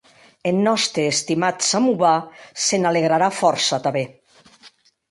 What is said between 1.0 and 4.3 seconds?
estimat samovar se n'alegrarà fòrça tanben.